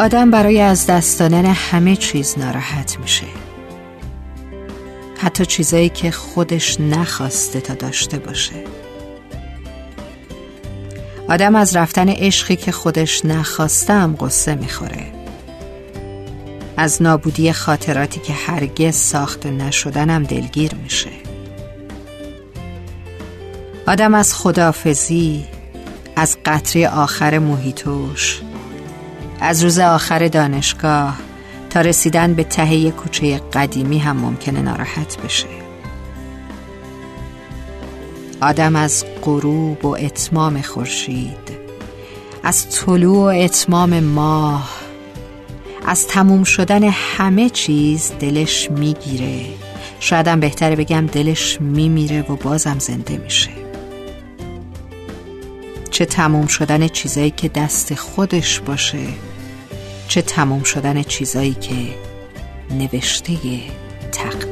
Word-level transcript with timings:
آدم 0.00 0.30
برای 0.30 0.60
از 0.60 0.86
دست 0.86 1.18
دادن 1.18 1.44
همه 1.46 1.96
چیز 1.96 2.38
ناراحت 2.38 2.98
میشه. 3.00 3.26
حتی 5.18 5.46
چیزایی 5.46 5.88
که 5.88 6.10
خودش 6.10 6.80
نخواسته 6.80 7.60
تا 7.60 7.74
داشته 7.74 8.18
باشه. 8.18 8.64
آدم 11.28 11.56
از 11.56 11.76
رفتن 11.76 12.08
عشقی 12.08 12.56
که 12.56 12.72
خودش 12.72 13.24
نخواستم 13.24 14.16
قصه 14.20 14.54
می‌خوره. 14.54 15.12
از 16.76 17.02
نابودی 17.02 17.52
خاطراتی 17.52 18.20
که 18.20 18.32
هرگز 18.32 18.94
ساخته 18.94 19.50
نشدنم 19.50 20.22
دلگیر 20.22 20.74
میشه. 20.74 21.10
آدم 23.86 24.14
از 24.14 24.34
خدافزی 24.34 25.44
از 26.16 26.36
قطری 26.44 26.86
آخر 26.86 27.38
محیطوش 27.38 28.40
از 29.40 29.64
روز 29.64 29.78
آخر 29.78 30.28
دانشگاه 30.28 31.18
تا 31.70 31.80
رسیدن 31.80 32.34
به 32.34 32.44
تهیه 32.44 32.90
کوچه 32.90 33.38
قدیمی 33.52 33.98
هم 33.98 34.16
ممکنه 34.16 34.62
ناراحت 34.62 35.22
بشه. 35.22 35.46
آدم 38.40 38.76
از 38.76 39.04
غروب 39.22 39.84
و 39.84 39.96
اتمام 40.00 40.62
خورشید 40.62 41.50
از 42.42 42.70
طلوع 42.70 43.16
و 43.16 43.44
اتمام 43.44 44.00
ماه 44.00 44.70
از 45.86 46.06
تموم 46.06 46.44
شدن 46.44 46.84
همه 46.84 47.50
چیز 47.50 48.12
دلش 48.20 48.70
می‌گیره. 48.70 49.44
شایدم 50.00 50.40
بهتره 50.40 50.76
بگم 50.76 51.06
دلش 51.06 51.60
میمیره 51.60 52.22
و 52.22 52.36
بازم 52.36 52.78
زنده 52.78 53.16
میشه. 53.16 53.50
چه 55.90 56.04
تموم 56.04 56.46
شدن 56.46 56.88
چیزایی 56.88 57.30
که 57.30 57.48
دست 57.48 57.94
خودش 57.94 58.60
باشه. 58.60 58.98
چه 60.10 60.22
تموم 60.22 60.62
شدن 60.62 61.02
چیزایی 61.02 61.54
که 61.54 61.74
نوشته 62.70 63.32
تقدیره 64.12 64.49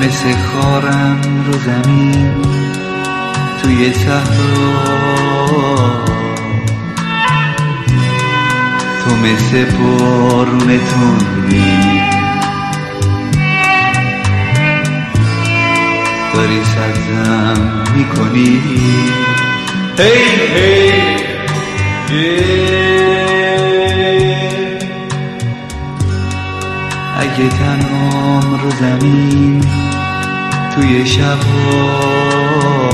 مثل 0.00 0.32
خارم 0.32 1.44
رو 1.46 1.52
زمین 1.52 2.34
توی 3.62 3.92
صحرا 3.92 5.00
تو 9.04 9.16
مثل 9.16 9.64
بارون 9.64 10.58
تندی 10.58 12.00
داری 16.34 16.60
سرزم 16.64 17.84
می‌کنی. 17.96 18.60
هی 19.98 20.12
هی. 22.10 22.69
اگه 27.34 27.48
تنهام 27.48 28.60
رو 28.62 28.70
زمین 28.70 29.64
توی 30.74 31.06
شبها. 31.06 32.90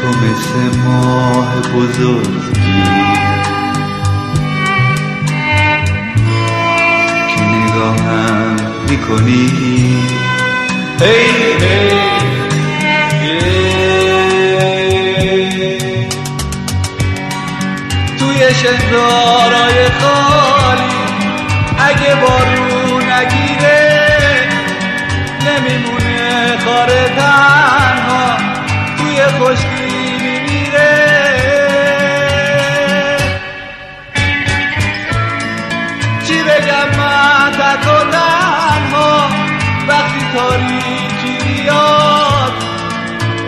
تو 0.00 0.08
مثل 0.08 0.78
ماه 0.78 1.60
بزرگی 1.60 2.82
که 7.36 7.42
نگاهم 7.42 8.56
می‌کنی. 8.88 9.50
هی 11.00 11.26
هی 11.60 11.98
توی 18.18 18.54
شهرهای 18.54 19.88
خالی 20.00 20.31
خار 26.72 26.88
تنها 26.88 28.36
توی 28.98 29.22
خشکی 29.22 30.16
میمیره. 30.22 30.94
چی 36.26 36.42
بگم 36.42 36.88
من 36.98 37.52
تک 37.52 37.86
وقتی 39.88 40.20
تاریکی 40.34 41.44
بیاد؟ 41.44 42.52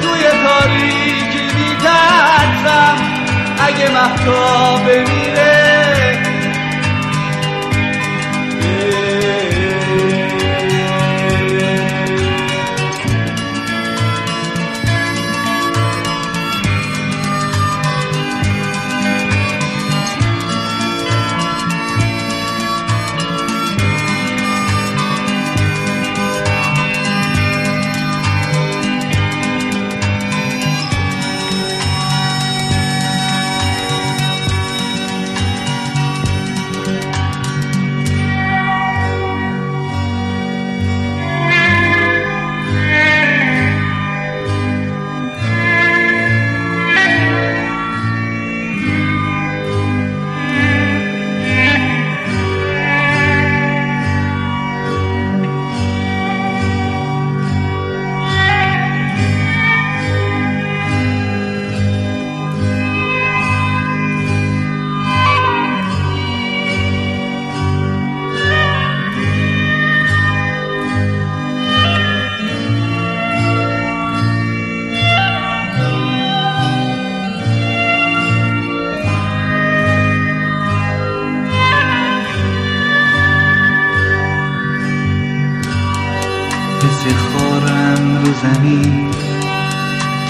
توی 0.02 0.22
تاریکی 0.46 1.44
میترسم 1.54 2.96
اگه 3.66 3.90
محتا 3.90 4.76
بمیره 4.76 5.53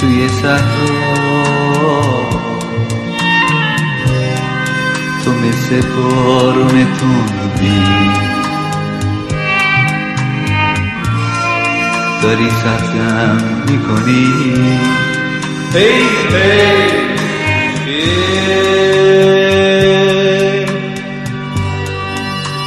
توی 0.01 0.29
صحرا. 0.29 1.05
تو 5.25 5.33
مثل 5.33 5.83
بارون 5.97 6.69
تندی. 6.69 7.83
داری 12.23 12.51
سبزم 12.51 13.43
می‌کنی. 13.69 14.33
هی 15.75 16.05
هی 16.31 17.05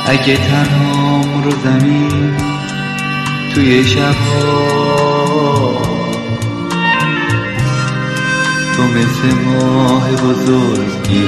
اگه 0.10 0.38
تنهام 0.38 1.44
رو 1.44 1.51
زمین 1.63 2.36
توی 3.56 3.86
شبها 3.86 4.67
مثل 8.97 9.35
ماه 9.45 10.11
بزرگی. 10.11 11.27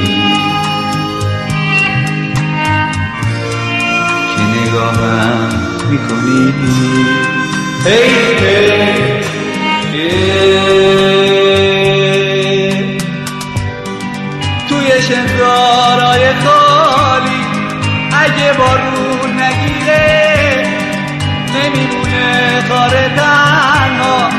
که 4.36 4.42
نگاهم 4.42 5.50
می‌کنی. 5.90 6.54
هی 7.86 8.10
هی 9.94 10.10
توی 14.70 15.02
شنگارای 15.02 16.24
خالی 16.34 17.42
اگه 18.14 18.54
بارون 18.58 19.42
نگیره 19.42 20.68
نمیمونه 21.56 22.64
خاره 22.70 23.06
تنها 23.16 24.30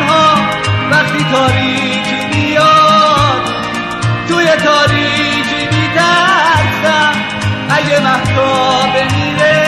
و 0.01 0.13
وقتی 0.91 1.25
تاریکی 1.33 2.27
بیاد 2.33 3.43
توی 4.29 4.47
تاریکی 4.47 5.67
میترسم 5.67 7.13
اگه 7.71 8.01
محتابه 8.01 9.05
میره 9.15 9.67